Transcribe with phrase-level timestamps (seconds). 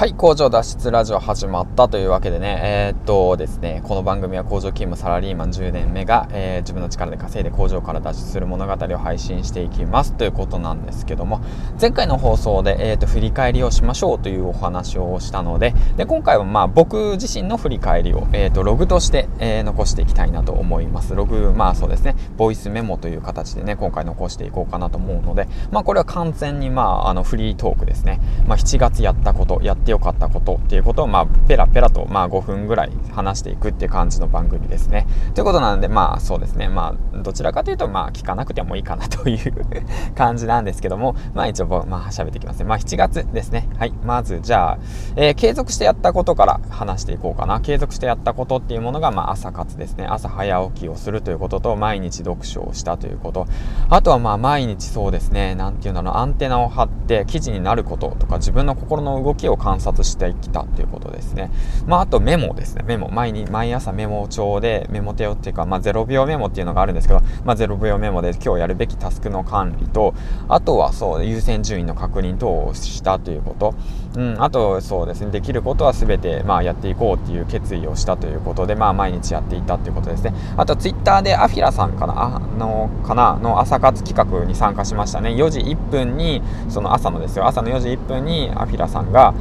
[0.00, 11.42] はい、工場脱出ラジオ始まったというわけでね、えー、っとですね、この番組は工場勤務サラリーマン10年目が、えー、自分の力で稼いで工場から脱出する物語を配信していきますということなんですけども、
[11.78, 21.14] 前回の放送で、えー、っと振り返りをしましょうというお話をしたので、で今回はまあ僕自身の振り返りを、えっとログとして、え残していきたいなと思います。
[21.14, 35.06] ログ、まあそうですね、ボイスメモという形でね、今回残していこうかなと思うので、まあこれは完全にまああのフリートークですね、まあ7月やったこと、やってよかったことっていうことを、まあ、ペラペラと、まあ、5分ぐらい話していくっていう感じの番組ですね。
[35.34, 36.68] ということなので、まあ、そうですね。
[36.68, 39.54] まあ、どちらかというと、まあ、聞かなくてもいいかなという
[40.14, 42.64] 感じなんですけども、まあ、一応、まあ、喋っていきますね。
[42.64, 43.68] まあ、7月ですね。
[43.78, 43.92] はい。
[44.04, 44.78] まず、じゃあ、
[45.16, 47.60] えー、継続してやったことから話していこうかな。
[47.60, 50.06] 継続してやったことっていうものが、まあ、朝活ですね。
[50.06, 53.46] 朝早起きをするということと、毎日読書をしたということ。
[53.88, 55.54] あとは、まあ、毎日そうですね。
[55.54, 61.50] なんていうんだろう、アンテナを張って記事になることとか、自分の心の動きを観察してきたっていうことですね。
[61.86, 62.84] まあ、あとメモですね。
[62.86, 63.10] メモ。
[63.10, 70.14] 毎に、毎朝メモ帳で、メモ手をっていうか、まあ、0秒メモっていうのがあるんですけど、まあ、0秒メモで今日やるべきタスクの管理と、
[70.48, 73.74] あとはそう、優先順位の確認等をしたということ。
[74.16, 75.30] うん、あと、そうですね。
[75.30, 80.34] できることは全て、まあ、やっていこうっていう決意をしたということで、まあ、毎日やっていたっていうことですね。
[80.56, 85.30] あと、ツイッターでアフィラさんかな、あの、かな、の朝活企画に参加しましたね。
[85.30, 89.34] 4時1分に、その朝のですよ、朝の4時1分にアフィラさんが、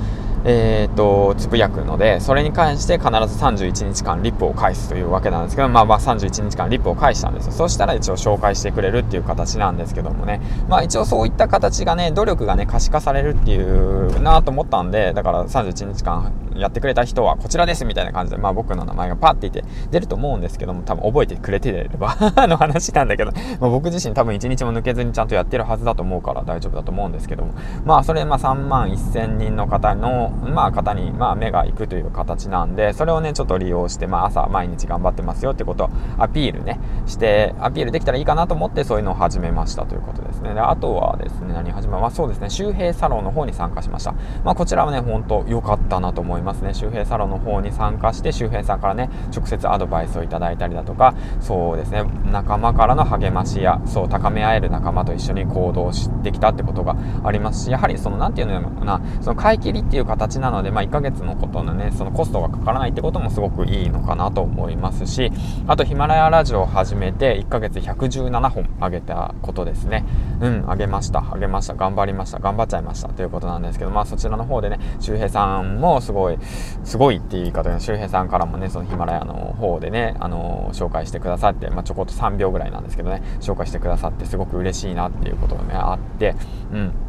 [0.46, 7.52] えーと、つぶやくのでそれに関して必ず31日間リップを返すというわけなんですけど、まあ、まあ31日間リップを返したんですよ。
[7.52, 10.42] そしたら一応紹介してくれるっていう形なんですけどもね。
[10.68, 22.16] まあ一応そういった形がね努力がね可視化されるっていうなと思ったんでだから31日間やってくれた人はこちらですみたいな感じで、まあ、僕の名前がパッて言って出ると思うんですけども多分覚えてくれてれば
[22.48, 27.54] の話なんだけど、まあ、僕自身多分1日も抜けずにちゃんとやってるはずだと思うから大丈夫だと思うんですけども。
[27.86, 40.54] まあそれまあ3万1000人の方の、まあ、方にまあ目が行くという形なんでそれをねちょっと利用して、まあ、朝毎日頑張ってますよってことをアピールねしてアピールできたらいいかなと思ってそういうのを始めましたということでね。
[40.54, 42.50] であとはですね何始めまあそうですね。
[42.50, 44.14] 周平サロンの方に参加しました。
[44.44, 46.74] まあこちらはね本当良かったなと思いますね。
[46.74, 52.04] 周平サロンの方に参加して周平さんからね直接アドバイスをいただいたりだとかそうですね。
[52.32, 65.32] 仲間からの励ましやそう高め合える仲間と一緒に行動してきたってことがありますしやはりその何て言うのかなその買い切りっていう形なので、まあ、1ヶ月のことのねそのコストがかからないってこともすごくいいのかなと思いますし
[65.68, 70.06] あとヒマラヤラジオを始めて1ヶ月117本上げたことですね。
[70.42, 71.24] うんあげました。
[71.32, 71.76] あげました。
[71.76, 72.40] 頑張りました。
[72.40, 73.10] 頑張っちゃいました。
[73.10, 76.38] ということなんですけどまあそちらの方でね周平さんもすごい
[76.84, 86.36] すごいっていう言い方で周平さんからもねそのヒマラヤの方でねあの紹介してくださって、まあ、ちょこっと3秒ぐらいなんですけどね紹介してくださってすごく嬉しいなっていうことがねあって
[86.72, 87.09] うん。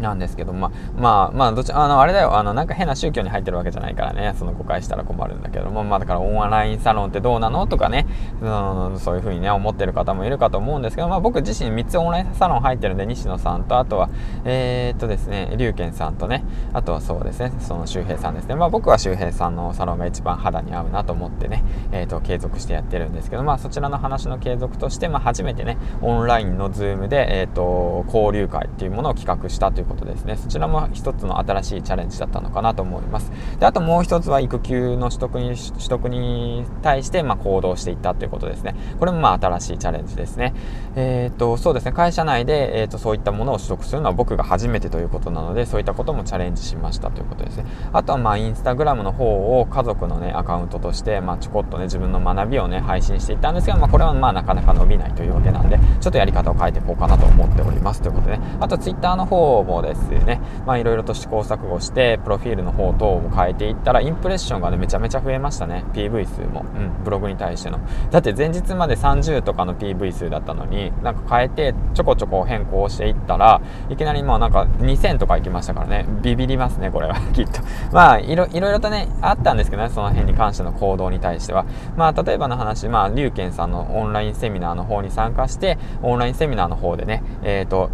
[0.00, 8.06] なんですけど、まあ、まあ、まあ、どっち、あの、あれだよ、あの、なんか変な宗教に入ってるわけじゃないからね、その誤解したら困るんだけども、まあ、だからオンラインサロンってどうなのとかね、
[8.40, 14.08] うん、そういうふうにね、思ってる方もいるかと思うんですけど、まあ、僕自身3つオンラインサロン入ってるんで、西野さんと、あとは、
[14.44, 18.54] えー、っとですね、龍賢さんとね、あとはそうですね、その周平さんですね。
[18.54, 21.62] まあ、僕は周平さんのサロンが一番肌に合うなと思ってね、
[21.92, 30.36] えー、っと、継続してやってるんですけど、まあ、そちらの話の継続として、まあ、初めてね、オンラインのズームで、えー、っと、交流会っていうものを企画したということですね。
[30.36, 33.30] そちらも一つの新しいチャレンジだったのかなと思います。
[33.58, 38.74] であともう一つは育休の取得に取得に対してま行動していったということですね。
[38.98, 40.54] これもまあ新しいチャレンジですね。
[40.96, 47.66] えっ、とそうですね会社内で、えーと、そういったものを取得するのは僕が初めてということなのでそういったこともチャレンジしましたということですね。
[47.92, 58.56] あとはまあインスタグラムの方を家族のねアカウントとしてまあちょこっとね自分の学びをね配信していったんですが、まあ、これはまあなかなか伸びないというわけなんでちょっとやり方を変えていこうかなと思っておりますということでね。
[58.60, 65.84] あとツイッターの方もですね、まあいろいろと試行錯誤して、プロフィールの方等も変えていったら、インプレッションがね、めちゃめちゃ増えましたね。
[65.92, 66.64] PV 数も。
[66.76, 67.80] うん、ブログに対しての。
[68.10, 76.06] だって前日まで30とかの PV 数だったのに、なんか変えて、ちょこちょこ変更していったら、いきなりもうなんか2000とか行きましたからね。
[76.22, 77.16] ビビりますね、これは。
[77.32, 77.60] きっと。
[77.92, 81.64] まあ、いろいろとね、あったんですけどね、その辺に関しての行動に対しては。
[81.96, 87.90] まあ、例えばの話、まあ、龍賢さんのオンラインセミナーの方に参加して、オンラインセミナーの方でね、えっ、ー、と、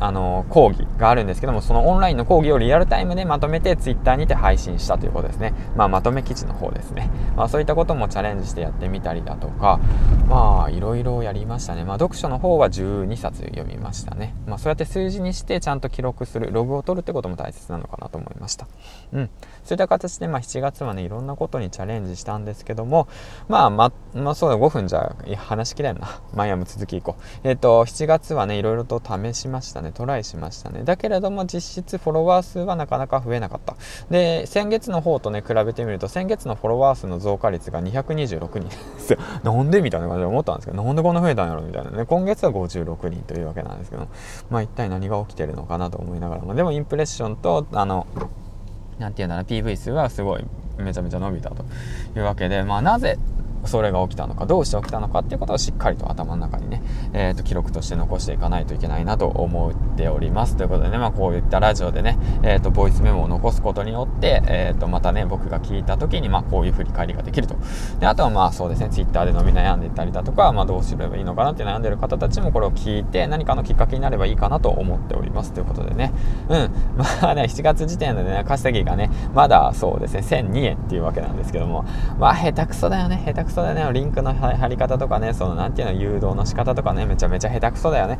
[0.00, 5.52] あの、講義があるんですけども、そのオンラインの講義をリアルタイムでまとめて Twitter にて配信したということですね。
[5.76, 7.10] まあ、まとめ記事の方ですね。
[7.36, 9.80] まあ、そういったこともチャレンジしてやってみたりだとか、
[10.28, 11.84] まあ、いろいろやりましたね。
[11.84, 14.34] まあ、読書の方は12冊読みましたね。
[14.46, 18.66] まあ、そうやって数字にしてちゃんと記録する、ログを取るってことも大切なのかなと思いました。
[19.12, 19.30] うん。
[19.64, 23.08] そういった形で、まあ、7月はね、いろんなことにチャレンジしたんですけども、
[23.48, 26.20] まあ、ま、まあ、そうだ、5分じゃ話しきれんな。
[26.34, 27.22] マイアム続きいこう。
[27.48, 29.92] えっ、ー、と、7月はね、いろいろと試しましたね。
[29.92, 30.84] トライしましたね。
[30.84, 33.76] だけれれども実質フォロワー数はなかなか増えなかった。
[34.10, 42.04] で先月の方とね比べてみると先月のフォロワー数の増加率が226人ですよなんでみたいな感じで思ったんですけどなんでこんな増えたんやろみたいなね。
[42.06, 44.08] 今月は56人というわけなんですけど
[44.50, 46.54] まあ一体何が起きてるのかなと思いながらも。
[46.54, 48.06] でもインプレッションとあの
[48.98, 50.44] 何て言うんだろう PV 数はすごい
[50.78, 51.64] めちゃめちゃ伸びたと
[52.16, 53.18] いうわけでまあなぜ
[53.66, 56.82] それが起きたのかどうして起きたのかっていうことをしっかりと頭の中にね、
[57.12, 67.56] えー、と記録として残していかないといけないなと思うておりますということでね、まあ、こういったラジオでね、えー、とボイスメモを残すことによって、えー、とまたね僕が聞いた時にまあこういう振り返りができると。
[68.00, 76.12] であとはまあそうですね Twitter で伸び悩んでたりだとか、まあ、どうすればいいのかなって悩んでる方たちもこれを聞いて何かのきっかけになればいいかなと思っておりますということでね。
[76.48, 76.70] うん。
[76.96, 81.84] まあね7月時点でね稼ぎがねまだそうですね1002円っていうわけなんですけども。
[82.18, 83.22] まあ下手くそだよね。
[83.24, 83.84] 下手くそだよね。
[83.92, 88.18] リンクの貼り方とかねその何ていうの誘導の仕方とかねめちゃめちゃ下手くそだよね、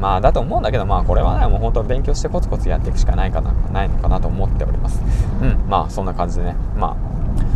[0.00, 5.00] まあだと思うんだけどまあこれはねもう本当勉強してコツコツやっていくしかないかなないのかなと思っております。
[5.40, 6.54] うんまあそんな感じでね。
[6.76, 6.96] まあ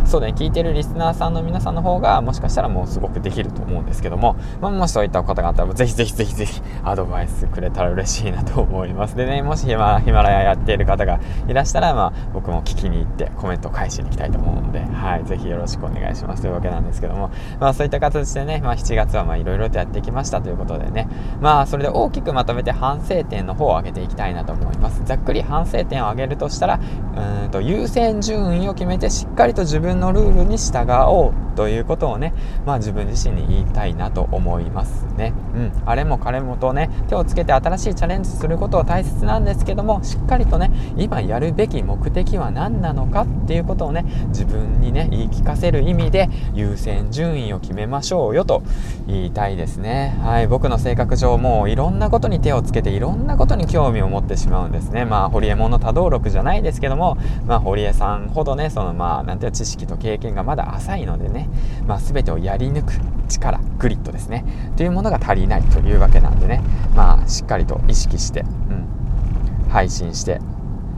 [0.05, 16.41] そうね聞いてるリスナーさんの皆さんの方がもしかしたらもうすごくできると思うんですけども、まあ、もしそういったことがあったらぜひぜひぜひぜひアドバイスくれたら嬉しいなと思いますでねもしヒマヒマラヤやっている方がいらしたら、まあ、僕も聞きに行ってコメントを返しに行きたいと思うので、はい、ぜひよろしくお願いします。
[16.41, 21.07] というわけなんですけども、まあ、そういった形でね、まあ、7月はいろいろとやってきましたということでね
[21.39, 25.03] まあそれで大きくまとめて反省点の方を上げていきたいなと思います。
[25.05, 26.79] ざっくり反省点を上げるとしたら
[27.43, 32.33] うんと優先順位を決めてしっかりと自分のルールに従おうということをね、
[32.65, 35.05] まあ、自分自身に言いたいなと思います。
[35.13, 35.33] ね。
[35.55, 48.63] うん、あれも彼もとね手をつけて新しいチャレンジすることは大切なんですけどもしっかりとね今やるべき目的は何なのかっていうことをね自分にね言い聞かせる意味で優先順位を決めましょうよと
[49.07, 50.17] 言いたいですね。
[50.23, 55.05] はい僕の性格上もういろんなことに手をつけていろんなことに興味を持ってしまうんですね。
[55.05, 61.49] まあ堀江門の多動録じゃないですけども、まあ、堀江さんほどねそのまあなんていう知識と経験がまだ浅いのでね、
[61.87, 62.93] まあ、全てをやり抜く
[63.29, 64.45] 力グリッドですね
[64.77, 66.61] というもののが足りないというわけなんでね。
[66.95, 70.39] まあしっかりと意識して、うん、配信して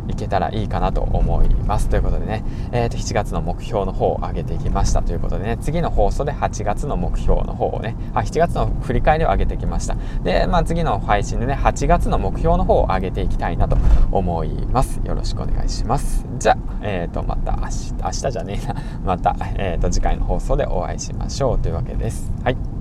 [0.08, 5.58] いけたらいいかなと思いますということでね、えー、と7月の目標の方を上げていきましたということでね。
[5.60, 7.96] 次の放送で8月の目標の方をね。
[8.14, 9.96] あ7月の振り返りを上げてきました。
[10.24, 13.78] で、まあ、次の配信でね8月の目標の方を上げていきたいなと
[14.12, 15.02] 思います。
[15.04, 16.26] よろしくお願いします。
[16.38, 18.76] じゃあ、えー、とまた明日明日じゃねえな。
[19.04, 22.32] また、えー、と次回の放送でお会いしましょうというわけです。
[22.44, 22.75] はい。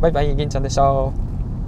[0.00, 1.27] バイバイ銀ちゃんでした。